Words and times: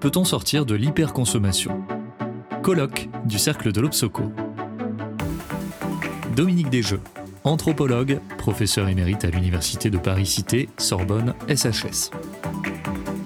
peut-on 0.00 0.24
sortir 0.24 0.66
de 0.66 0.74
l'hyperconsommation? 0.74 1.82
Colloque 2.62 3.08
du 3.24 3.38
Cercle 3.38 3.72
de 3.72 3.80
l'Obsoco. 3.80 4.24
Dominique 6.34 6.70
Desjeux, 6.70 7.00
anthropologue, 7.44 8.20
professeur 8.38 8.88
émérite 8.88 9.24
à 9.24 9.30
l'Université 9.30 9.90
de 9.90 9.98
Paris-Cité, 9.98 10.68
Sorbonne, 10.76 11.34
SHS. 11.48 12.10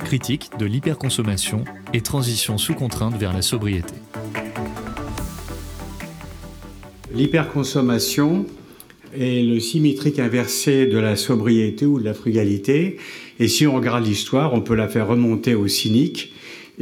Critique 0.04 0.50
de 0.58 0.66
l'hyperconsommation 0.66 1.64
et 1.92 2.02
transition 2.02 2.58
sous 2.58 2.74
contrainte 2.74 3.16
vers 3.16 3.32
la 3.32 3.42
sobriété. 3.42 3.94
L'hyperconsommation 7.12 8.46
est 9.18 9.42
le 9.42 9.58
symétrique 9.58 10.20
inversé 10.20 10.86
de 10.86 10.98
la 10.98 11.16
sobriété 11.16 11.84
ou 11.86 11.98
de 11.98 12.04
la 12.04 12.14
frugalité. 12.14 12.98
Et 13.40 13.48
si 13.48 13.66
on 13.66 13.74
regarde 13.74 14.06
l'histoire, 14.06 14.54
on 14.54 14.60
peut 14.60 14.76
la 14.76 14.86
faire 14.86 15.08
remonter 15.08 15.54
au 15.54 15.66
cynique. 15.66 16.32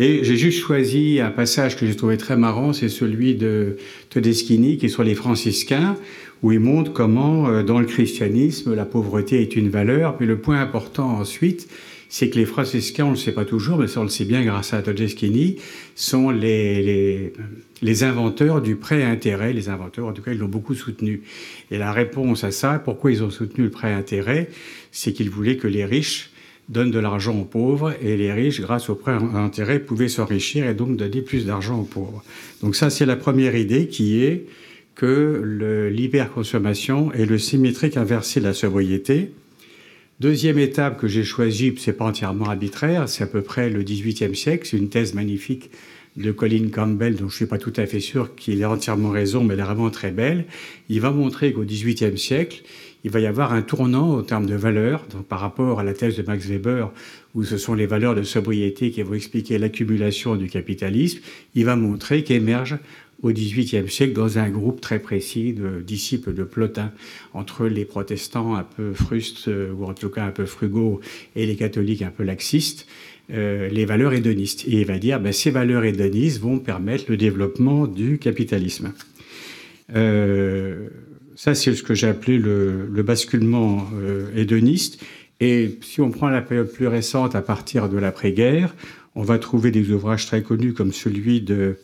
Et 0.01 0.23
j'ai 0.23 0.37
juste 0.37 0.61
choisi 0.61 1.19
un 1.19 1.33
passage 1.33 1.77
que 1.77 1.85
j'ai 1.85 1.97
trouvé 1.97 2.17
très 2.17 2.37
marrant, 2.37 2.73
c'est 2.73 2.89
celui 2.89 3.35
de 3.35 3.79
Todeschini 4.11 4.79
qui 4.79 4.87
est 4.87 4.89
sur 4.89 5.03
les 5.03 5.17
franciscains, 5.17 5.97
où 6.45 6.53
il 6.53 6.61
montre 6.61 6.93
comment 6.93 7.49
euh, 7.49 7.65
dans 7.65 7.81
le 7.81 7.87
christianisme 7.87 8.77
la 8.77 8.85
pauvreté 8.85 9.43
est 9.43 9.57
une 9.57 9.69
valeur. 9.69 10.17
Mais 10.21 10.27
le 10.27 10.39
point 10.39 10.61
important 10.61 11.09
ensuite, 11.19 11.69
c'est 12.09 12.31
que 12.31 12.37
les 12.37 12.45
franciscains, 12.45 13.07
on 13.07 13.09
ne 13.09 13.15
le 13.15 13.19
sait 13.19 13.33
pas 13.33 13.45
toujours, 13.45 13.79
mais 13.79 13.89
ça 13.89 13.99
on 13.99 14.05
le 14.05 14.09
sait 14.09 14.25
bien 14.25 14.45
grâce 14.45 14.73
à 14.73 14.83
Todeschini, 14.83 15.57
sont 15.97 16.31
les, 16.31 16.81
les, 16.81 17.33
les, 17.83 18.05
inventeurs 18.05 18.63
du 18.63 18.77
prêt-intérêt, 18.77 19.53
les 19.53 19.69
inventeurs 19.69 20.07
en 20.07 20.13
tout 20.13 20.23
cas 20.23 20.31
ils 20.31 20.39
l'ont 20.39 20.47
beaucoup 20.47 20.75
soutenu. 20.75 21.23
Et 21.73 21.79
la 21.79 21.91
réponse 21.91 22.45
à 22.45 22.53
ça, 22.53 22.79
pourquoi 22.79 23.11
ils 23.11 23.25
ont 23.25 23.31
soutenu 23.31 23.65
le 23.65 23.71
prêt-intérêt, 23.71 24.49
c'est 24.93 25.13
qu'ils 25.13 25.29
voulaient 25.29 25.57
que 25.57 25.67
les 25.67 25.85
riches 25.85 26.31
donnent 26.69 26.91
de 26.91 26.99
l'argent 26.99 27.39
aux 27.39 27.45
pauvres 27.45 27.95
et 28.03 28.17
les 28.17 28.33
riches, 28.33 28.61
grâce 28.61 28.91
au 28.91 28.95
prêt-intérêt, 28.95 29.79
pouvaient 29.79 30.09
s'enrichir 30.09 30.69
et 30.69 30.75
donc 30.75 30.97
donner 30.97 31.23
plus 31.23 31.47
d'argent 31.47 31.81
aux 31.81 31.85
pauvres. 31.85 32.23
Donc 32.63 32.77
ça 32.77 32.91
c'est 32.91 33.07
la 33.07 33.17
première 33.17 33.57
idée 33.57 33.89
qui 33.89 34.23
est 34.23 34.47
que 34.95 35.89
l'hyperconsommation 35.93 37.13
est 37.13 37.25
le 37.25 37.39
symétrique 37.39 37.97
inversé 37.97 38.41
de 38.41 38.47
la 38.47 38.53
sobriété. 38.53 39.31
Deuxième 40.19 40.59
étape 40.59 40.99
que 40.99 41.07
j'ai 41.07 41.23
choisie, 41.23 41.73
c'est 41.79 41.93
pas 41.93 42.05
entièrement 42.05 42.47
arbitraire, 42.47 43.09
c'est 43.09 43.23
à 43.23 43.29
peu 43.29 43.41
près 43.41 43.71
le 43.71 43.85
XVIIIe 43.85 44.35
siècle, 44.35 44.67
c'est 44.69 44.77
une 44.77 44.89
thèse 44.89 45.15
magnifique 45.15 45.71
de 46.17 46.33
Colin 46.33 46.69
Campbell, 46.73 47.15
dont 47.15 47.29
je 47.29 47.37
suis 47.37 47.47
pas 47.47 47.59
tout 47.59 47.73
à 47.77 47.87
fait 47.87 48.01
sûr 48.01 48.35
qu'il 48.35 48.61
ait 48.61 48.65
entièrement 48.65 49.11
raison, 49.11 49.45
mais 49.45 49.55
elle 49.55 49.61
est 49.61 49.63
vraiment 49.63 49.91
très 49.91 50.11
belle. 50.11 50.47
Il 50.89 51.01
va 51.01 51.13
montrer 51.13 51.53
qu'au 51.53 51.63
XVIIIe 51.63 52.19
siècle, 52.19 52.65
il 53.05 53.11
va 53.11 53.21
y 53.21 53.27
avoir 53.27 53.53
un 53.53 53.63
tournant 53.63 54.15
au 54.15 54.23
terme 54.23 54.47
de 54.47 54.55
valeurs, 54.55 55.07
donc 55.13 55.27
par 55.27 55.41
rapport 55.41 55.81
à 55.81 55.85
la 55.85 55.95
thèse 55.95 56.17
de 56.17 56.23
Max 56.23 56.47
Weber, 56.47 56.91
où 57.35 57.45
ce 57.45 57.57
sont 57.57 57.75
les 57.75 57.87
valeurs 57.87 58.15
de 58.15 58.23
sobriété 58.23 58.91
qui 58.91 59.03
vont 59.03 59.15
expliquer 59.15 59.59
l'accumulation 59.59 60.37
du 60.37 60.49
capitalisme. 60.49 61.21
Il 61.55 61.65
va 61.65 61.77
montrer 61.77 62.25
qu'émerge 62.25 62.79
au 63.23 63.33
XVIIIe 63.33 63.89
siècle 63.89 64.13
dans 64.13 64.39
un 64.39 64.49
groupe 64.49 64.81
très 64.81 65.01
précis 65.01 65.53
de 65.53 65.81
disciples 65.81 66.35
de 66.35 66.45
Plotin, 66.45 66.93
entre 67.35 67.67
les 67.67 67.85
protestants 67.85 68.55
un 68.55 68.63
peu 68.63 68.93
frustes, 68.93 69.49
euh, 69.49 69.73
ou 69.73 69.85
en 69.85 69.95
tout 69.95 70.09
cas 70.09 70.25
un 70.25 70.31
peu 70.31 70.47
frugaux, 70.47 71.01
et 71.35 71.47
les 71.47 71.57
catholiques 71.57 72.03
un 72.03 72.11
peu 72.11 72.23
laxistes, 72.23 72.87
euh, 73.33 73.69
les 73.69 73.85
valeurs 73.85 74.13
hédonistes. 74.13 74.65
Et 74.69 74.81
il 74.81 74.87
va 74.87 74.99
dire, 74.99 75.21
ben, 75.21 75.33
ces 75.33 75.51
valeurs 75.51 75.85
hédonistes 75.85 76.41
vont 76.41 76.59
permettre 76.59 77.05
le 77.09 77.17
développement 77.17 77.87
du 77.87 78.19
capitalisme. 78.19 78.93
Euh, 79.95 80.89
ça, 81.39 81.55
c'est 81.55 81.73
ce 81.73 81.85
que 81.85 81.95
j'ai 81.95 82.09
appelé 82.09 82.37
le, 82.37 82.89
le 82.89 83.03
basculement 83.05 83.89
euh, 83.95 84.27
hédoniste. 84.35 85.01
Et 85.39 85.79
si 85.83 86.01
on 86.01 86.11
prend 86.11 86.29
la 86.31 86.43
période 86.43 86.69
plus 86.73 86.89
récente, 86.89 87.37
à 87.37 87.43
partir 87.43 87.89
de 87.89 87.97
l'après-guerre, 87.97 88.75
on 89.15 89.23
va 89.23 89.39
trouver 89.39 89.71
des 89.71 89.93
ouvrages 89.93 90.27
très 90.27 90.43
connus 90.43 90.73
comme 90.73 90.93
celui 90.93 91.41
de 91.41 91.79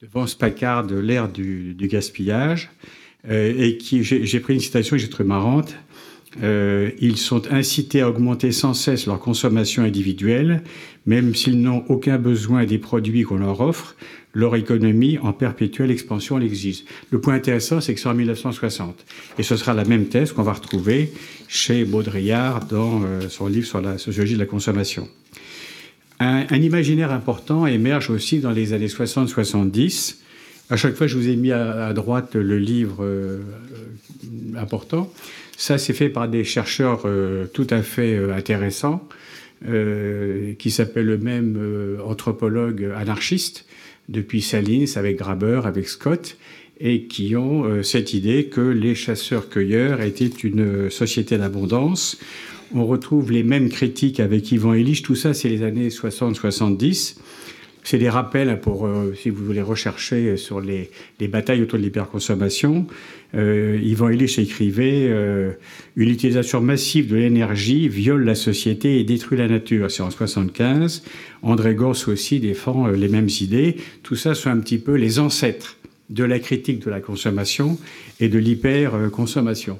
de 0.00 0.08
Vance 0.10 0.34
Packard 0.34 0.86
l'ère 0.86 1.28
du, 1.28 1.74
du, 1.74 1.86
gaspillage, 1.86 2.70
euh, 3.28 3.52
et 3.56 3.76
qui 3.76 4.02
j'ai 4.02 4.40
pris 4.40 4.54
une 4.54 4.60
citation 4.60 4.96
que 4.96 5.02
j'ai 5.02 5.08
trouvée 5.08 5.28
marrante. 5.28 5.76
Euh, 6.42 6.90
ils 7.00 7.16
sont 7.16 7.52
incités 7.52 8.00
à 8.00 8.08
augmenter 8.08 8.50
sans 8.52 8.74
cesse 8.74 9.06
leur 9.06 9.20
consommation 9.20 9.82
individuelle, 9.82 10.62
même 11.06 11.34
s'ils 11.34 11.60
n'ont 11.60 11.84
aucun 11.88 12.18
besoin 12.18 12.64
des 12.64 12.78
produits 12.78 13.22
qu'on 13.22 13.36
leur 13.36 13.60
offre, 13.60 13.94
leur 14.32 14.56
économie 14.56 15.18
en 15.18 15.32
perpétuelle 15.32 15.90
expansion 15.90 16.38
l'exige. 16.38 16.84
Le 17.10 17.20
point 17.20 17.34
intéressant, 17.34 17.80
c'est 17.80 17.94
que 17.94 18.00
c'est 18.00 18.08
en 18.08 18.14
1960. 18.14 19.04
Et 19.38 19.42
ce 19.44 19.56
sera 19.56 19.74
la 19.74 19.84
même 19.84 20.06
thèse 20.06 20.32
qu'on 20.32 20.42
va 20.42 20.54
retrouver 20.54 21.12
chez 21.46 21.84
Baudrillard 21.84 22.66
dans 22.66 23.02
euh, 23.04 23.28
son 23.28 23.46
livre 23.46 23.66
sur 23.66 23.80
la 23.80 23.98
sociologie 23.98 24.34
de 24.34 24.40
la 24.40 24.46
consommation. 24.46 25.08
Un, 26.20 26.46
imaginaire 26.56 27.12
important 27.12 27.66
émerge 27.66 28.10
aussi 28.10 28.38
dans 28.38 28.52
les 28.52 28.72
années 28.72 28.86
60-70. 28.86 30.16
À 30.70 30.76
chaque 30.76 30.94
fois, 30.94 31.06
je 31.06 31.16
vous 31.16 31.28
ai 31.28 31.36
mis 31.36 31.52
à, 31.52 31.86
à 31.86 31.92
droite 31.92 32.34
le 32.34 32.58
livre 32.58 33.04
euh, 33.04 33.40
important. 34.56 35.12
Ça, 35.56 35.78
c'est 35.78 35.92
fait 35.92 36.08
par 36.08 36.28
des 36.28 36.44
chercheurs 36.44 37.02
euh, 37.04 37.46
tout 37.46 37.66
à 37.70 37.82
fait 37.82 38.16
euh, 38.16 38.34
intéressants, 38.34 39.06
euh, 39.66 40.52
qui 40.58 40.70
s'appellent 40.70 41.10
eux-mêmes 41.10 41.56
euh, 41.58 41.98
anthropologues 42.04 42.90
anarchistes, 42.96 43.64
depuis 44.08 44.42
Salins, 44.42 44.84
avec 44.96 45.16
Graber, 45.16 45.62
avec 45.64 45.88
Scott, 45.88 46.36
et 46.80 47.04
qui 47.04 47.34
ont 47.36 47.64
euh, 47.64 47.82
cette 47.82 48.12
idée 48.12 48.46
que 48.46 48.60
les 48.60 48.94
chasseurs-cueilleurs 48.94 50.02
étaient 50.02 50.26
une 50.26 50.90
société 50.90 51.38
d'abondance 51.38 52.18
on 52.74 52.86
retrouve 52.86 53.30
les 53.30 53.42
mêmes 53.44 53.68
critiques 53.68 54.20
avec 54.20 54.50
Yvan 54.50 54.74
Illich. 54.74 55.02
Tout 55.02 55.14
ça, 55.14 55.32
c'est 55.32 55.48
les 55.48 55.62
années 55.62 55.88
60-70. 55.88 57.16
C'est 57.84 57.98
des 57.98 58.08
rappels 58.08 58.60
pour, 58.60 58.86
euh, 58.86 59.14
si 59.14 59.30
vous 59.30 59.44
voulez 59.44 59.62
rechercher 59.62 60.36
sur 60.36 60.60
les, 60.60 60.90
les 61.20 61.28
batailles 61.28 61.62
autour 61.62 61.78
de 61.78 61.84
l'hyperconsommation. 61.84 62.86
Euh, 63.36 63.80
Yvan 63.82 64.10
Illich 64.10 64.38
écrivait 64.38 65.08
euh, 65.08 65.52
Une 65.96 66.08
utilisation 66.08 66.60
massive 66.60 67.08
de 67.08 67.16
l'énergie 67.16 67.88
viole 67.88 68.24
la 68.24 68.34
société 68.34 69.00
et 69.00 69.04
détruit 69.04 69.38
la 69.38 69.48
nature. 69.48 69.90
C'est 69.90 70.02
en 70.02 70.10
75. 70.10 71.02
André 71.42 71.74
Gors 71.74 72.08
aussi 72.08 72.38
défend 72.38 72.86
euh, 72.86 72.92
les 72.92 73.08
mêmes 73.08 73.28
idées. 73.40 73.76
Tout 74.02 74.16
ça 74.16 74.34
sont 74.34 74.50
un 74.50 74.58
petit 74.58 74.78
peu 74.78 74.94
les 74.94 75.18
ancêtres 75.18 75.76
de 76.10 76.22
la 76.22 76.38
critique 76.38 76.84
de 76.84 76.90
la 76.90 77.00
consommation 77.00 77.78
et 78.20 78.28
de 78.28 78.38
l'hyperconsommation. 78.38 79.78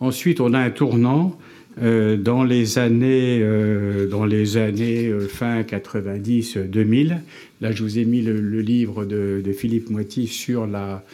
Ensuite, 0.00 0.40
on 0.40 0.52
a 0.52 0.58
un 0.58 0.70
tournant 0.70 1.38
euh, 1.82 2.16
dans 2.16 2.44
les 2.44 2.78
années, 2.78 3.40
euh, 3.40 4.08
euh, 4.12 5.28
fin 5.28 5.62
90-2000. 5.62 7.18
Là, 7.60 7.72
je 7.72 7.82
vous 7.82 7.98
ai 7.98 8.04
mis 8.04 8.22
le, 8.22 8.60
livre 8.60 9.04
de, 9.04 9.42
Philippe 9.52 9.90
Moiti 9.90 10.26
sur 10.26 10.66
la, 10.66 11.04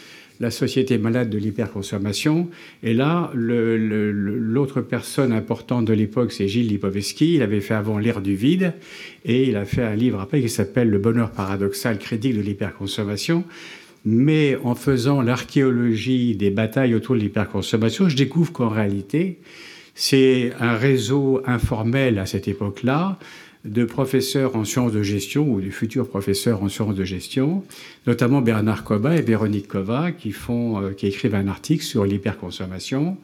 la 0.41 0.51
société 0.51 0.99
malade 0.99 1.31
de 1.31 1.39
l'hyperconsommation. 1.39 2.49
Et 2.83 2.93
là, 2.93 3.31
l'autre 3.35 4.81
personne 4.81 5.33
importante 5.33 5.87
de 5.87 5.93
l'époque, 5.93 6.33
c'est 6.33 6.49
Gilles 6.49 6.69
Lipovetsky. 6.69 7.35
Il 7.35 7.43
avait 7.43 7.61
fait 7.61 7.75
avant 7.75 7.99
l'ère 7.99 8.21
du 8.21 8.35
vide 8.35 8.75
et 9.25 9.49
il 9.49 9.57
a 9.57 9.65
fait 9.65 9.83
un 9.83 9.95
livre 9.95 10.21
après 10.21 10.41
qui 10.41 10.49
s'appelle 10.49 10.91
Le 10.91 10.99
bonheur 10.99 11.31
paradoxal 11.31 11.99
critique 11.99 12.37
de 12.37 12.43
l'hyperconsommation. 12.43 13.45
Mais 14.07 14.57
en 14.65 14.75
faisant 14.75 15.21
l'archéologie 15.21 16.35
des 16.35 16.49
batailles 16.49 16.95
autour 16.95 17.17
de 17.17 17.21
l'hyperconsommation, 17.21 18.09
je 18.09 18.17
découvre 18.17 18.51
qu'en 18.51 18.71
réalité, 18.71 19.39
c'est 19.95 20.53
un 20.61 20.75
réseau 20.75 21.43
informel 21.47 22.19
à 22.19 22.27
cette 22.27 22.49
époque-là 22.49 23.19
de 23.65 23.85
professeurs 23.85 24.57
en 24.57 24.65
sciences 24.65 24.93
de 24.93 25.03
gestion 25.03 25.47
ou 25.51 25.61
de 25.61 25.71
futurs 25.71 26.09
professeurs 26.09 26.63
en 26.63 26.69
sciences 26.69 26.95
de 26.95 27.05
gestion, 27.05 27.63
notamment 28.07 28.41
Bernard 28.41 28.85
Koba 28.85 29.17
et 29.17 29.21
Véronique 29.21 29.69
Kova, 29.69 30.13
qui, 30.13 30.33
font, 30.33 30.81
euh, 30.81 30.93
qui 30.93 31.07
écrivent 31.07 31.35
un 31.35 31.47
article 31.47 31.85
sur 31.85 32.07
l'hyperconsommation. 32.07 33.19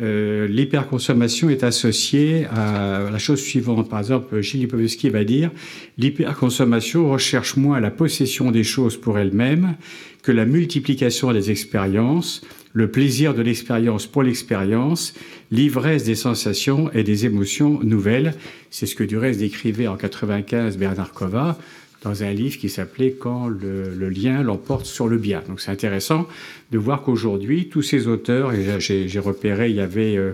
Euh, 0.00 0.48
l'hyperconsommation 0.48 1.50
est 1.50 1.62
associée 1.62 2.46
à 2.46 3.10
la 3.12 3.18
chose 3.18 3.40
suivante. 3.40 3.90
Par 3.90 4.00
exemple, 4.00 4.40
Gilles 4.40 4.68
va 5.10 5.24
dire 5.24 5.50
l'hyperconsommation 5.98 7.10
recherche 7.10 7.56
moins 7.56 7.78
la 7.78 7.90
possession 7.90 8.50
des 8.50 8.64
choses 8.64 8.96
pour 8.96 9.18
elle-même 9.18 9.74
que 10.22 10.32
la 10.32 10.46
multiplication 10.46 11.30
des 11.32 11.50
expériences, 11.50 12.40
le 12.74 12.90
plaisir 12.90 13.34
de 13.34 13.40
l'expérience 13.40 14.06
pour 14.06 14.24
l'expérience, 14.24 15.14
l'ivresse 15.50 16.04
des 16.04 16.16
sensations 16.16 16.90
et 16.92 17.04
des 17.04 17.24
émotions 17.24 17.80
nouvelles. 17.82 18.34
C'est 18.70 18.86
ce 18.86 18.96
que 18.96 19.04
du 19.04 19.16
reste 19.16 19.38
décrivait 19.38 19.86
en 19.86 19.96
95 19.96 20.76
Bernard 20.76 21.12
Kova 21.12 21.56
dans 22.02 22.24
un 22.24 22.32
livre 22.32 22.58
qui 22.58 22.68
s'appelait 22.68 23.12
Quand 23.12 23.46
le, 23.46 24.08
lien 24.08 24.42
l'emporte 24.42 24.86
sur 24.86 25.06
le 25.06 25.16
bien. 25.16 25.42
Donc 25.48 25.60
c'est 25.60 25.70
intéressant 25.70 26.26
de 26.72 26.78
voir 26.78 27.02
qu'aujourd'hui, 27.02 27.68
tous 27.68 27.82
ces 27.82 28.08
auteurs, 28.08 28.52
et 28.52 28.80
j'ai 28.80 29.18
repéré, 29.20 29.70
il 29.70 29.76
y 29.76 29.80
avait 29.80 30.16
euh, 30.16 30.32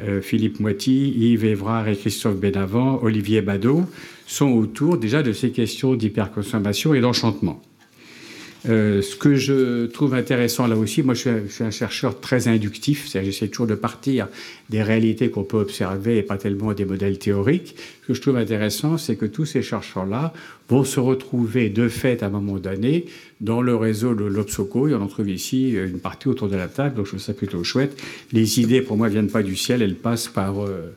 euh, 0.00 0.20
Philippe 0.20 0.60
Moiti, 0.60 1.14
Yves 1.16 1.46
Évrard 1.46 1.88
et 1.88 1.96
Christophe 1.96 2.36
Benavent, 2.36 3.00
Olivier 3.02 3.40
Badeau, 3.40 3.86
sont 4.26 4.50
autour 4.50 4.98
déjà 4.98 5.22
de 5.22 5.32
ces 5.32 5.50
questions 5.50 5.94
d'hyperconsommation 5.94 6.92
et 6.92 7.00
d'enchantement. 7.00 7.62
Euh, 8.68 9.00
ce 9.00 9.16
que 9.16 9.36
je 9.36 9.86
trouve 9.86 10.14
intéressant 10.14 10.66
là 10.66 10.76
aussi, 10.76 11.02
moi 11.02 11.14
je 11.14 11.48
suis 11.48 11.64
un, 11.64 11.70
chercheur 11.70 12.20
très 12.20 12.46
inductif, 12.46 13.08
c'est-à-dire 13.08 13.32
j'essaie 13.32 13.48
toujours 13.48 13.66
de 13.66 13.74
partir 13.74 14.28
des 14.68 14.82
réalités 14.82 15.30
qu'on 15.30 15.44
peut 15.44 15.58
observer 15.58 16.18
et 16.18 16.22
pas 16.22 16.36
tellement 16.36 16.74
des 16.74 16.84
modèles 16.84 17.18
théoriques. 17.18 17.74
Ce 18.02 18.08
que 18.08 18.14
je 18.14 18.20
trouve 18.20 18.36
intéressant, 18.36 18.98
c'est 18.98 19.16
que 19.16 19.24
tous 19.24 19.46
ces 19.46 19.62
chercheurs-là 19.62 20.34
vont 20.68 20.84
se 20.84 21.00
retrouver 21.00 21.70
de 21.70 21.88
fait 21.88 22.22
à 22.22 22.26
un 22.26 22.30
moment 22.30 22.58
donné 22.58 23.06
dans 23.40 23.62
le 23.62 23.74
réseau 23.74 24.14
de 24.14 24.24
l'Obsoco. 24.24 24.88
Et 24.88 24.94
on 24.94 25.02
en 25.02 25.06
trouve 25.06 25.30
ici 25.30 25.70
une 25.70 25.98
partie 25.98 26.28
autour 26.28 26.48
de 26.48 26.56
la 26.56 26.68
table, 26.68 26.96
donc 26.96 27.06
je 27.06 27.10
trouve 27.12 27.22
ça 27.22 27.32
plutôt 27.32 27.64
chouette. 27.64 27.98
Les 28.32 28.60
idées, 28.60 28.82
pour 28.82 28.96
moi, 28.96 29.08
viennent 29.08 29.30
pas 29.30 29.42
du 29.42 29.56
ciel, 29.56 29.80
elles 29.80 29.96
passent 29.96 30.28
par, 30.28 30.62
euh, 30.62 30.94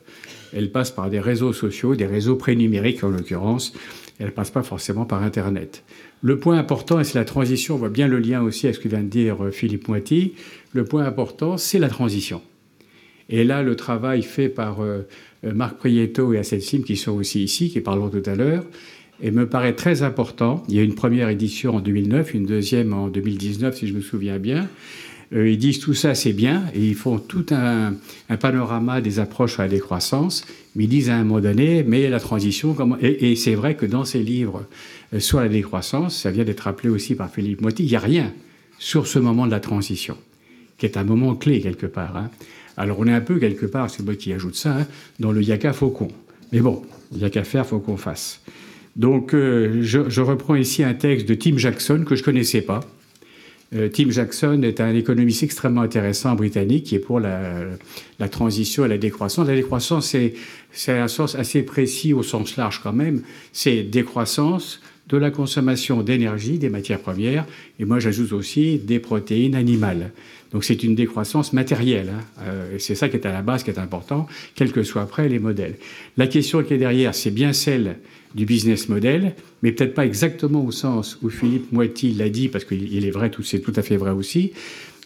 elles 0.52 0.70
passent 0.70 0.90
par 0.90 1.08
des 1.08 1.20
réseaux 1.20 1.52
sociaux, 1.52 1.96
des 1.96 2.06
réseaux 2.06 2.36
prénumériques 2.36 3.02
en 3.04 3.08
l'occurrence. 3.08 3.72
Elles 4.18 4.32
passent 4.32 4.50
pas 4.50 4.62
forcément 4.62 5.04
par 5.04 5.22
Internet. 5.22 5.82
Le 6.22 6.38
point 6.38 6.56
important, 6.56 7.00
et 7.00 7.04
c'est 7.04 7.18
la 7.18 7.24
transition, 7.24 7.74
on 7.74 7.78
voit 7.78 7.88
bien 7.88 8.06
le 8.06 8.18
lien 8.18 8.42
aussi 8.42 8.66
avec 8.66 8.76
ce 8.76 8.80
que 8.80 8.88
vient 8.88 9.02
de 9.02 9.08
dire 9.08 9.44
euh, 9.44 9.50
Philippe 9.50 9.88
Moiti, 9.88 10.34
le 10.72 10.84
point 10.84 11.04
important, 11.04 11.56
c'est 11.56 11.78
la 11.78 11.88
transition. 11.88 12.40
Et 13.28 13.44
là, 13.44 13.62
le 13.62 13.74
travail 13.74 14.22
fait 14.22 14.48
par 14.48 14.80
euh, 14.80 15.06
euh, 15.44 15.52
Marc 15.52 15.76
Prieto 15.76 16.32
et 16.32 16.42
Sim, 16.42 16.82
qui 16.82 16.96
sont 16.96 17.12
aussi 17.12 17.42
ici, 17.42 17.70
qui 17.70 17.80
parleront 17.80 18.08
tout 18.08 18.22
à 18.24 18.34
l'heure, 18.34 18.64
et 19.20 19.30
me 19.30 19.48
paraît 19.48 19.74
très 19.74 20.02
important. 20.02 20.62
Il 20.68 20.76
y 20.76 20.78
a 20.78 20.82
une 20.82 20.94
première 20.94 21.28
édition 21.28 21.76
en 21.76 21.80
2009, 21.80 22.34
une 22.34 22.46
deuxième 22.46 22.92
en 22.92 23.08
2019, 23.08 23.76
si 23.76 23.88
je 23.88 23.94
me 23.94 24.00
souviens 24.00 24.38
bien. 24.38 24.68
ils 25.32 25.58
disent 25.58 25.78
tout 25.78 25.94
ça, 25.94 26.14
c'est 26.14 26.32
bien, 26.32 26.64
et 26.74 26.80
ils 26.80 26.94
font 26.94 27.18
tout 27.18 27.46
un, 27.50 27.94
panorama 28.40 29.00
des 29.00 29.20
approches 29.20 29.60
à 29.60 29.64
la 29.64 29.68
décroissance, 29.68 30.44
ils 30.82 30.88
disent 30.88 31.10
à 31.10 31.16
un 31.16 31.24
moment 31.24 31.40
donné, 31.40 31.84
mais 31.84 32.08
la 32.08 32.20
transition, 32.20 32.76
et, 33.00 33.36
c'est 33.36 33.54
vrai 33.54 33.76
que 33.76 33.86
dans 33.86 34.04
ces 34.04 34.22
livres 34.22 34.64
euh, 35.12 35.20
sur 35.20 35.40
la 35.40 35.48
décroissance, 35.48 36.16
ça 36.16 36.30
vient 36.30 36.44
d'être 36.44 36.60
rappelé 36.60 36.88
aussi 36.88 37.14
par 37.14 37.30
Philippe 37.30 37.60
Motti, 37.60 37.84
il 37.84 37.90
n'y 37.90 37.96
a 37.96 38.00
rien 38.00 38.32
sur 38.78 39.06
ce 39.06 39.18
moment 39.18 39.46
de 39.46 39.52
la 39.52 39.60
transition, 39.60 40.16
qui 40.78 40.86
est 40.86 40.96
un 40.96 41.04
moment 41.04 41.36
clé 41.36 41.60
quelque 41.60 41.86
part. 41.86 42.16
Hein. 42.16 42.30
Alors 42.76 42.98
on 42.98 43.06
est 43.06 43.12
un 43.12 43.20
peu 43.20 43.38
quelque 43.38 43.66
part, 43.66 43.88
c'est 43.90 44.02
moi 44.02 44.14
qui 44.16 44.32
ajoute 44.32 44.56
ça, 44.56 44.78
hein, 44.78 44.86
dans 45.20 45.32
le 45.32 45.42
yaka 45.42 45.72
faucon. 45.72 46.08
Mais 46.52 46.60
bon, 46.60 46.82
il 47.12 47.18
n'y 47.18 47.24
a 47.24 47.30
qu'à 47.30 47.44
faire, 47.44 47.66
faut 47.66 47.78
qu'on 47.78 47.96
fasse. 47.96 48.40
Donc 48.96 49.34
euh, 49.34 49.82
je, 49.82 50.20
reprends 50.20 50.54
ici 50.54 50.82
un 50.84 50.94
texte 50.94 51.28
de 51.28 51.34
Tim 51.34 51.56
Jackson 51.56 52.04
que 52.06 52.14
je 52.14 52.20
ne 52.20 52.24
connaissais 52.24 52.62
pas. 52.62 52.80
Euh, 53.74 53.88
Tim 53.88 54.10
Jackson 54.10 54.62
est 54.62 54.80
un 54.80 54.94
économiste 54.94 55.42
extrêmement 55.42 55.80
intéressant 55.80 56.34
britannique 56.34 56.84
qui 56.84 56.94
est 56.96 57.00
pour 57.00 57.20
la, 57.20 57.66
transition 58.30 58.84
et 58.84 58.88
la 58.88 58.98
décroissance. 58.98 59.46
La 59.46 59.54
décroissance, 59.54 60.14
c'est 60.72 60.92
un 60.98 61.08
sens 61.08 61.34
assez 61.34 61.62
précis 61.62 62.12
au 62.12 62.22
sens 62.22 62.56
large 62.56 62.80
quand 62.82 62.92
même. 62.92 63.22
C'est 63.52 63.82
décroissance, 63.82 64.80
de 65.08 65.16
la 65.16 65.30
consommation 65.30 66.02
d'énergie, 66.02 66.58
des 66.58 66.70
matières 66.70 67.00
premières, 67.00 67.46
et 67.78 67.84
moi 67.84 67.98
j'ajoute 67.98 68.32
aussi 68.32 68.78
des 68.78 68.98
protéines 68.98 69.54
animales. 69.54 70.12
Donc 70.52 70.64
c'est 70.64 70.82
une 70.82 70.94
décroissance 70.94 71.52
matérielle, 71.52 72.12
hein. 72.14 72.24
euh, 72.42 72.76
c'est 72.78 72.94
ça 72.94 73.08
qui 73.08 73.16
est 73.16 73.26
à 73.26 73.32
la 73.32 73.42
base, 73.42 73.64
qui 73.64 73.70
est 73.70 73.78
important, 73.78 74.26
quels 74.54 74.72
que 74.72 74.82
soient 74.82 75.02
après 75.02 75.28
les 75.28 75.38
modèles. 75.38 75.76
La 76.16 76.26
question 76.26 76.62
qui 76.62 76.74
est 76.74 76.78
derrière, 76.78 77.14
c'est 77.14 77.32
bien 77.32 77.52
celle 77.52 77.96
du 78.34 78.46
business 78.46 78.88
model, 78.88 79.34
mais 79.62 79.72
peut-être 79.72 79.94
pas 79.94 80.06
exactement 80.06 80.64
au 80.64 80.70
sens 80.70 81.18
où 81.22 81.28
Philippe 81.28 81.72
Moiti 81.72 82.12
l'a 82.12 82.28
dit, 82.28 82.48
parce 82.48 82.64
qu'il 82.64 83.04
est 83.04 83.10
vrai, 83.10 83.30
c'est 83.42 83.60
tout 83.60 83.72
à 83.76 83.82
fait 83.82 83.96
vrai 83.96 84.12
aussi. 84.12 84.52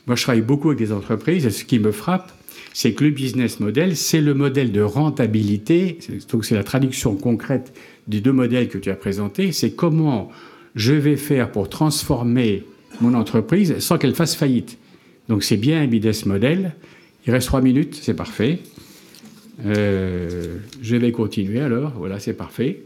Moi 0.06 0.16
je 0.16 0.22
travaille 0.22 0.42
beaucoup 0.42 0.68
avec 0.68 0.78
des 0.78 0.92
entreprises, 0.92 1.44
et 1.44 1.50
ce 1.50 1.64
qui 1.64 1.78
me 1.78 1.92
frappe, 1.92 2.32
c'est 2.72 2.92
que 2.92 3.04
le 3.04 3.10
business 3.10 3.58
model, 3.58 3.96
c'est 3.96 4.20
le 4.20 4.34
modèle 4.34 4.70
de 4.70 4.80
rentabilité, 4.80 5.98
donc 6.30 6.44
c'est 6.44 6.54
la 6.54 6.64
traduction 6.64 7.16
concrète 7.16 7.72
des 8.08 8.20
deux 8.20 8.32
modèles 8.32 8.68
que 8.68 8.78
tu 8.78 8.90
as 8.90 8.96
présentés, 8.96 9.52
c'est 9.52 9.72
comment 9.72 10.30
je 10.74 10.94
vais 10.94 11.16
faire 11.16 11.52
pour 11.52 11.68
transformer 11.68 12.64
mon 13.00 13.14
entreprise 13.14 13.78
sans 13.78 13.98
qu'elle 13.98 14.14
fasse 14.14 14.34
faillite. 14.34 14.78
Donc 15.28 15.44
c'est 15.44 15.56
bien 15.56 15.82
un 15.82 15.86
business 15.86 16.26
model. 16.26 16.74
Il 17.26 17.32
reste 17.32 17.46
trois 17.46 17.60
minutes, 17.60 17.98
c'est 18.00 18.14
parfait. 18.14 18.60
Euh, 19.66 20.56
je 20.80 20.96
vais 20.96 21.12
continuer 21.12 21.60
alors, 21.60 21.92
voilà, 21.96 22.18
c'est 22.18 22.34
parfait. 22.34 22.82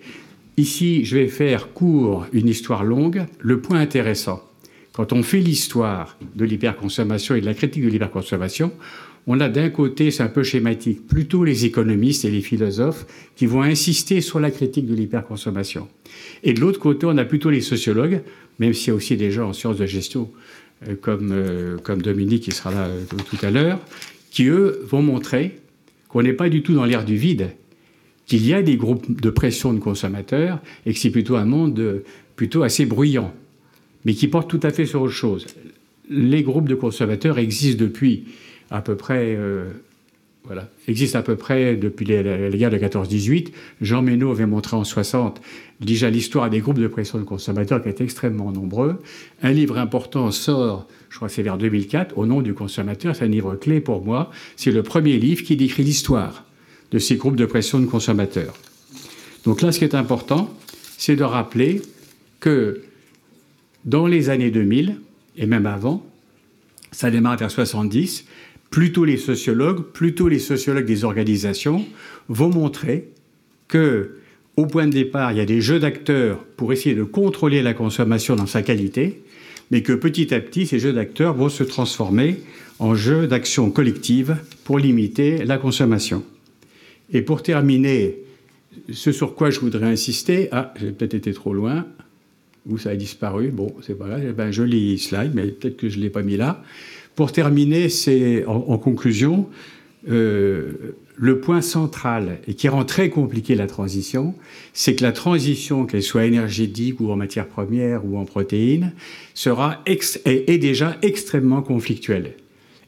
Ici, 0.57 1.05
je 1.05 1.17
vais 1.17 1.29
faire 1.29 1.73
court 1.73 2.27
une 2.33 2.49
histoire 2.49 2.85
longue. 2.85 3.25
Le 3.39 3.61
point 3.61 3.79
intéressant, 3.79 4.43
quand 4.93 5.13
on 5.13 5.23
fait 5.23 5.39
l'histoire 5.39 6.19
de 6.35 6.45
l'hyperconsommation 6.45 7.35
et 7.35 7.41
de 7.41 7.47
la 7.47 7.55
critique 7.55 7.85
de 7.85 7.89
l'hyperconsommation, 7.89 8.73
on 9.27 9.39
a 9.41 9.49
d'un 9.49 9.71
côté, 9.71 10.11
c'est 10.11 10.23
un 10.23 10.29
peu 10.29 10.43
schématique, 10.43 11.07
plutôt 11.07 11.45
les 11.45 11.65
économistes 11.65 12.25
et 12.25 12.31
les 12.31 12.41
philosophes 12.41 13.07
qui 13.37 13.47
vont 13.47 13.63
insister 13.63 14.21
sur 14.21 14.41
la 14.41 14.51
critique 14.51 14.87
de 14.87 14.95
l'hyperconsommation. 14.95 15.89
Et 16.43 16.55
de 16.55 16.61
l'autre 16.61 16.81
côté, 16.81 17.07
on 17.07 17.17
a 17.17 17.25
plutôt 17.25 17.51
les 17.51 17.61
sociologues, 17.61 18.23
même 18.59 18.75
s'il 18.75 18.89
y 18.89 18.91
a 18.91 18.95
aussi 18.95 19.17
des 19.17 19.31
gens 19.31 19.51
en 19.51 19.53
sciences 19.53 19.77
de 19.77 19.87
gestion 19.87 20.31
euh, 20.89 20.97
comme, 21.01 21.31
euh, 21.33 21.79
comme 21.79 22.03
Dominique 22.03 22.45
qui 22.45 22.51
sera 22.51 22.73
là 22.73 22.87
euh, 22.87 23.05
tout 23.31 23.39
à 23.43 23.51
l'heure, 23.51 23.79
qui 24.31 24.47
eux 24.47 24.81
vont 24.85 25.03
montrer 25.03 25.59
qu'on 26.09 26.23
n'est 26.23 26.33
pas 26.33 26.49
du 26.49 26.63
tout 26.63 26.75
dans 26.75 26.85
l'air 26.85 27.05
du 27.05 27.17
vide, 27.17 27.51
qu'il 28.27 28.45
y 28.47 28.53
a 28.53 28.63
des 28.63 28.77
groupes 28.77 29.21
de 29.21 29.31
pression 29.31 29.73
de 29.73 29.79
consommateurs 29.79 30.61
et 30.85 30.93
que 30.93 30.99
c'est 30.99 31.11
plutôt 31.11 31.37
un 31.37 31.45
monde 31.45 32.03
plutôt 32.37 32.63
assez 32.63 32.87
bruyant, 32.87 33.33
mais 34.05 34.15
qui 34.15 34.29
porte 34.29 34.51
tout 34.51 34.61
à 34.63 34.71
fait 34.71 34.85
sur 34.85 35.03
autre 35.03 35.13
chose. 35.13 35.47
Les 36.11 36.43
groupes 36.43 36.69
de 36.69 36.75
consommateurs 36.75 37.39
existent 37.39 37.83
depuis 37.83 38.25
à 38.73 38.81
peu 38.81 38.97
près, 38.97 39.37
euh, 39.37 39.71
voilà, 40.45 40.69
existe 40.89 41.15
à 41.15 41.23
peu 41.23 41.37
près 41.37 41.77
depuis 41.77 42.07
les, 42.07 42.51
guerres 42.55 42.71
de 42.71 42.79
14-18. 42.79 43.49
Jean 43.83 44.03
Ménaud 44.03 44.31
avait 44.31 44.47
montré 44.47 44.77
en 44.77 44.85
60 44.85 45.41
déjà 45.81 46.11
l'histoire 46.11 46.49
des 46.49 46.61
groupes 46.61 46.79
de 46.79 46.89
pression 46.89 47.19
de 47.19 47.25
consommateurs 47.25 47.83
qui 47.83 47.89
étaient 47.89 48.05
extrêmement 48.05 48.51
nombreux. 48.51 49.03
Un 49.43 49.53
livre 49.53 49.79
important 49.79 50.31
sort, 50.31 50.89
je 51.11 51.17
crois 51.17 51.29
que 51.29 51.35
c'est 51.35 51.43
vers 51.43 51.59
2004, 51.59 52.17
au 52.17 52.27
nom 52.27 52.41
du 52.41 52.55
consommateur. 52.55 53.15
C'est 53.15 53.25
un 53.25 53.29
livre 53.29 53.57
clé 53.57 53.81
pour 53.81 54.05
moi. 54.05 54.31
C'est 54.57 54.71
le 54.71 54.83
premier 54.83 55.19
livre 55.19 55.45
qui 55.45 55.57
décrit 55.57 55.85
l'histoire 55.85 56.45
de 56.93 56.99
ces 56.99 57.17
groupes 57.17 57.37
de 57.37 57.47
pression 57.47 57.79
de 57.79 57.87
consommateurs. 57.87 58.55
Donc 59.45 59.61
là, 59.61 59.73
ce 59.73 59.79
qui 59.79 59.85
est 59.85 59.95
important, 59.95 60.55
c'est 60.97 61.17
de 61.17 61.25
rappeler 61.25 61.83
que 62.41 62.83
dans 63.85 64.07
les 64.07 64.31
années 64.31 64.51
2000, 64.51 64.97
et 65.37 65.47
même 65.47 65.67
avant, 65.67 66.07
ça 66.93 67.11
démarre 67.11 67.37
vers 67.37 67.51
70, 67.51 68.27
plutôt 68.73 69.05
les 69.05 69.19
sociologues, 69.19 69.83
plutôt 69.93 70.27
les 70.27 70.41
sociologues 70.41 70.87
des 70.87 71.05
organisations, 71.05 71.85
vont 72.29 72.49
montrer 72.49 73.11
que, 73.69 74.17
au 74.57 74.67
point 74.67 74.87
de 74.87 74.93
départ, 74.93 75.31
il 75.31 75.39
y 75.39 75.41
a 75.41 75.45
des 75.45 75.61
jeux 75.61 75.79
d'acteurs 75.79 76.43
pour 76.57 76.73
essayer 76.73 76.97
de 76.97 77.05
contrôler 77.05 77.63
la 77.63 77.75
consommation 77.75 78.35
dans 78.35 78.47
sa 78.47 78.63
qualité, 78.63 79.23
mais 79.71 79.83
que 79.83 79.93
petit 79.93 80.35
à 80.35 80.41
petit, 80.41 80.67
ces 80.67 80.79
jeux 80.79 80.95
d'acteurs 80.95 81.35
vont 81.35 81.51
se 81.51 81.63
transformer 81.63 82.39
en 82.79 82.95
jeux 82.95 83.27
d'action 83.27 83.71
collective 83.71 84.37
pour 84.65 84.79
limiter 84.79 85.45
la 85.45 85.59
consommation. 85.59 86.25
Et 87.13 87.21
pour 87.21 87.43
terminer, 87.43 88.17
ce 88.91 89.13
sur 89.13 89.35
quoi 89.35 89.51
je 89.51 89.61
voudrais 89.61 89.87
insister, 89.87 90.49
ah, 90.51 90.73
j'ai 90.81 90.93
peut-être 90.93 91.15
été 91.15 91.35
trop 91.35 91.53
loin, 91.53 91.87
ou 92.69 92.79
ça 92.79 92.91
a 92.91 92.97
disparu, 92.97 93.49
bon, 93.49 93.75
c'est 93.83 93.99
pas 93.99 94.07
grave, 94.07 94.39
un 94.39 94.51
joli 94.51 94.99
slide, 94.99 95.33
mais 95.35 95.47
peut-être 95.47 95.77
que 95.77 95.89
je 95.89 95.99
ne 95.99 96.03
l'ai 96.03 96.11
pas 96.11 96.23
mis 96.23 96.37
là. 96.37 96.63
Pour 97.15 97.33
terminer, 97.33 97.89
c'est 97.89 98.45
en, 98.47 98.79
conclusion, 98.79 99.49
euh, 100.09 100.95
le 101.17 101.41
point 101.41 101.61
central 101.61 102.39
et 102.49 102.55
qui 102.55 102.69
rend 102.69 102.85
très 102.85 103.11
compliqué 103.11 103.55
la 103.55 103.67
transition, 103.67 104.35
c'est 104.73 104.95
que 104.95 105.03
la 105.03 105.13
transition, 105.13 105.85
qu'elle 105.85 106.03
soit 106.03 106.25
énergétique 106.25 107.01
ou 107.01 107.11
en 107.11 107.17
matière 107.17 107.47
première 107.47 108.05
ou 108.05 108.17
en 108.17 108.25
protéines, 108.25 108.93
sera 109.35 109.83
est, 109.87 110.59
déjà 110.59 110.97
extrêmement 111.03 111.63
conflictuelle. 111.63 112.35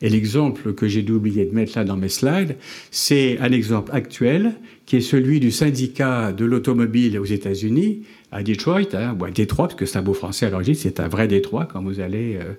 Et 0.00 0.08
l'exemple 0.08 0.74
que 0.74 0.88
j'ai 0.88 1.08
oublié 1.10 1.44
de 1.44 1.54
mettre 1.54 1.78
là 1.78 1.84
dans 1.84 1.96
mes 1.96 2.08
slides, 2.08 2.56
c'est 2.90 3.38
un 3.38 3.52
exemple 3.52 3.90
actuel 3.94 4.54
qui 4.86 4.96
est 4.96 5.00
celui 5.00 5.40
du 5.40 5.50
syndicat 5.50 6.32
de 6.32 6.44
l'automobile 6.44 7.18
aux 7.18 7.24
États-Unis, 7.24 8.02
à 8.34 8.42
Detroit, 8.42 8.94
hein, 8.94 9.16
ou 9.18 9.24
à 9.24 9.30
Détroit, 9.30 9.68
parce 9.68 9.78
que 9.78 9.86
c'est 9.86 9.98
un 9.98 10.02
beau 10.02 10.12
français 10.12 10.46
à 10.46 10.50
l'origine, 10.50 10.74
c'est 10.74 11.00
un 11.00 11.08
vrai 11.08 11.28
Détroit 11.28 11.66
quand 11.66 11.82
vous 11.82 12.00
allez 12.00 12.36
euh, 12.36 12.52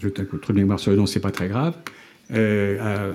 je 0.00 0.08
trop 0.08 0.52
de 0.52 0.58
mémoire 0.58 0.80
sur 0.80 0.90
le 0.90 0.96
nom, 0.96 1.06
c'est 1.06 1.20
pas 1.20 1.30
très 1.30 1.48
grave. 1.48 1.74
Euh, 2.32 3.12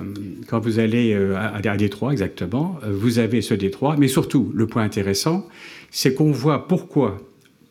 quand 0.47 0.59
vous 0.59 0.77
allez 0.79 1.13
euh, 1.13 1.35
à, 1.35 1.55
à, 1.55 1.77
Détroit, 1.77 2.11
exactement, 2.11 2.77
euh, 2.83 2.91
vous 2.93 3.17
avez 3.17 3.41
ce 3.41 3.55
Détroit. 3.55 3.95
Mais 3.97 4.07
surtout, 4.07 4.51
le 4.53 4.67
point 4.67 4.83
intéressant, 4.83 5.47
c'est 5.89 6.13
qu'on 6.13 6.31
voit 6.31 6.67
pourquoi, 6.67 7.17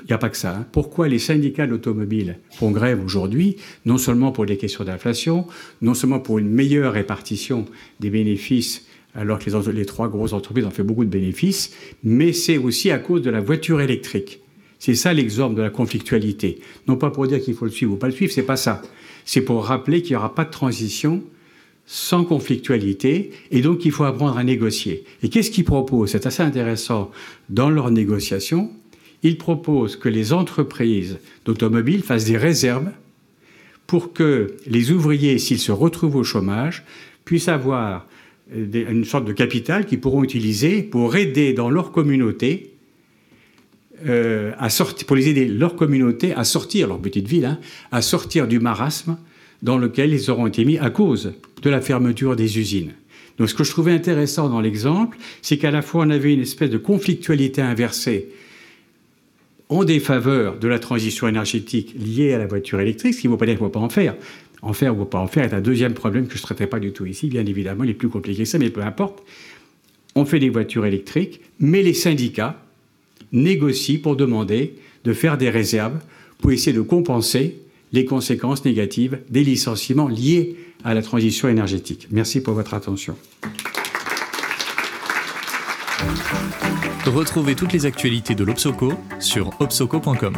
il 0.00 0.06
n'y 0.06 0.12
a 0.12 0.18
pas 0.18 0.30
que 0.30 0.36
ça, 0.36 0.56
hein, 0.56 0.66
pourquoi 0.72 1.06
les 1.06 1.20
syndicats 1.20 1.68
d'automobiles 1.68 2.38
font 2.50 2.72
grève 2.72 3.02
aujourd'hui, 3.04 3.56
non 3.86 3.98
seulement 3.98 4.32
pour 4.32 4.46
des 4.46 4.56
questions 4.56 4.82
d'inflation, 4.82 5.46
non 5.80 5.94
seulement 5.94 6.18
pour 6.18 6.38
une 6.40 6.50
meilleure 6.50 6.94
répartition 6.94 7.66
des 8.00 8.10
bénéfices, 8.10 8.86
alors 9.18 9.38
que 9.40 9.70
les, 9.70 9.84
trois 9.84 10.08
grosses 10.08 10.32
entreprises 10.32 10.64
ont 10.64 10.70
fait 10.70 10.84
beaucoup 10.84 11.04
de 11.04 11.10
bénéfices, 11.10 11.74
mais 12.04 12.32
c'est 12.32 12.56
aussi 12.56 12.90
à 12.90 12.98
cause 12.98 13.20
de 13.20 13.30
la 13.30 13.40
voiture 13.40 13.80
électrique. 13.80 14.40
C'est 14.78 14.94
ça 14.94 15.12
l'exemple 15.12 15.56
de 15.56 15.62
la 15.62 15.70
conflictualité. 15.70 16.60
Non 16.86 16.96
pas 16.96 17.10
pour 17.10 17.26
dire 17.26 17.40
qu'il 17.40 17.54
faut 17.54 17.64
le 17.64 17.70
suivre 17.72 17.94
ou 17.94 17.96
pas 17.96 18.06
le 18.06 18.12
suivre, 18.12 18.32
c'est 18.32 18.42
pas 18.42 18.56
ça. 18.56 18.80
C'est 19.24 19.40
pour 19.40 19.64
rappeler 19.64 20.02
qu'il 20.02 20.12
n'y 20.12 20.16
aura 20.16 20.34
pas 20.34 20.44
de 20.44 20.50
transition 20.50 21.22
sans 21.84 22.24
conflictualité 22.24 23.32
et 23.50 23.60
donc 23.60 23.84
il 23.84 23.90
faut 23.90 24.04
apprendre 24.04 24.38
à 24.38 24.44
négocier. 24.44 25.04
Et 25.22 25.30
qu'est-ce 25.30 25.50
qu'ils 25.50 25.64
proposent? 25.64 26.12
C'est 26.12 26.26
assez 26.26 26.42
intéressant. 26.44 27.10
Dans 27.48 27.70
leur 27.70 27.90
négociation, 27.90 28.70
il 29.24 29.36
propose 29.36 29.96
que 29.96 30.08
les 30.08 30.32
entreprises 30.32 31.18
d'automobiles 31.44 32.02
fassent 32.02 32.26
des 32.26 32.36
réserves 32.36 32.90
pour 33.88 34.12
que 34.12 34.54
les 34.66 34.92
ouvriers, 34.92 35.38
s'ils 35.38 35.58
se 35.58 35.72
retrouvent 35.72 36.16
au 36.16 36.24
chômage, 36.24 36.84
puissent 37.24 37.48
avoir 37.48 38.06
euh, 38.54 38.90
une 38.90 39.04
sorte 39.04 39.24
de 39.24 39.32
capital 39.32 39.86
qu'ils 39.86 40.00
pourront 40.00 40.24
utiliser 40.24 40.82
pour 40.82 41.16
aider 41.16 41.52
dans 41.52 41.70
leur 41.70 41.92
communauté 41.92 42.74
euh, 44.06 44.52
à 44.58 44.70
sortir, 44.70 45.06
pour 45.06 45.16
les 45.16 45.28
aider 45.28 45.46
leur 45.46 45.74
communauté 45.74 46.32
à 46.32 46.44
sortir, 46.44 46.86
leur 46.88 47.00
petite 47.00 47.26
ville, 47.26 47.46
hein, 47.46 47.58
à 47.90 48.00
sortir 48.00 48.46
du 48.46 48.60
marasme 48.60 49.18
dans 49.62 49.76
lequel 49.76 50.12
ils 50.12 50.30
auront 50.30 50.46
été 50.46 50.64
mis 50.64 50.78
à 50.78 50.90
cause 50.90 51.32
de 51.62 51.70
la 51.70 51.80
fermeture 51.80 52.36
des 52.36 52.58
usines. 52.58 52.92
Donc 53.38 53.50
ce 53.50 53.54
que 53.54 53.64
je 53.64 53.70
trouvais 53.70 53.92
intéressant 53.92 54.48
dans 54.48 54.60
l'exemple, 54.60 55.18
c'est 55.42 55.58
qu'à 55.58 55.70
la 55.70 55.82
fois 55.82 56.04
on 56.06 56.10
avait 56.10 56.32
une 56.32 56.42
espèce 56.42 56.70
de 56.70 56.78
conflictualité 56.78 57.60
inversée 57.60 58.28
en 59.68 59.84
défaveur 59.84 60.58
de 60.58 60.68
la 60.68 60.78
transition 60.78 61.28
énergétique 61.28 61.94
liée 61.98 62.32
à 62.32 62.38
la 62.38 62.46
voiture 62.46 62.80
électrique, 62.80 63.14
ce 63.14 63.20
qui 63.20 63.26
ne 63.26 63.32
veut 63.32 63.38
pas 63.38 63.46
dire 63.46 63.56
qu'il 63.56 63.64
ne 63.64 63.68
faut 63.68 63.78
pas 63.78 63.80
en 63.80 63.90
faire. 63.90 64.14
En 64.62 64.72
faire 64.72 64.98
ou 64.98 65.04
pas 65.04 65.18
en 65.18 65.28
faire 65.28 65.44
est 65.44 65.54
un 65.54 65.60
deuxième 65.60 65.94
problème 65.94 66.26
que 66.26 66.34
je 66.34 66.38
ne 66.38 66.42
traiterai 66.42 66.66
pas 66.66 66.80
du 66.80 66.92
tout 66.92 67.06
ici, 67.06 67.28
bien 67.28 67.46
évidemment, 67.46 67.84
il 67.84 67.90
est 67.90 67.94
plus 67.94 68.08
compliqué 68.08 68.42
que 68.42 68.48
ça, 68.48 68.58
mais 68.58 68.70
peu 68.70 68.82
importe. 68.82 69.22
On 70.14 70.24
fait 70.24 70.40
des 70.40 70.50
voitures 70.50 70.84
électriques, 70.84 71.40
mais 71.60 71.82
les 71.82 71.94
syndicats, 71.94 72.60
négocie 73.32 73.98
pour 73.98 74.16
demander 74.16 74.74
de 75.04 75.12
faire 75.12 75.38
des 75.38 75.50
réserves 75.50 76.00
pour 76.38 76.50
essayer 76.52 76.76
de 76.76 76.82
compenser 76.82 77.58
les 77.92 78.04
conséquences 78.04 78.64
négatives 78.64 79.20
des 79.30 79.44
licenciements 79.44 80.08
liés 80.08 80.56
à 80.84 80.94
la 80.94 81.02
transition 81.02 81.48
énergétique. 81.48 82.08
Merci 82.10 82.40
pour 82.42 82.54
votre 82.54 82.74
attention. 82.74 83.16
Retrouvez 87.06 87.54
toutes 87.54 87.72
les 87.72 87.86
actualités 87.86 88.34
de 88.34 88.44
l'Obsoco 88.44 88.92
sur 89.18 89.58
obsoco.com. 89.60 90.34